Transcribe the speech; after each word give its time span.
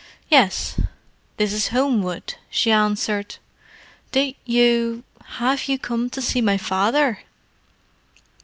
"Yes, 0.29 0.79
this 1.37 1.53
is 1.53 1.67
Homewood," 1.67 2.33
she 2.49 2.71
answered. 2.71 3.35
"Did 4.11 4.33
you—have 4.45 5.65
you 5.65 5.77
come 5.77 6.09
to 6.09 6.23
see 6.23 6.41
my 6.41 6.57
father?" 6.57 7.19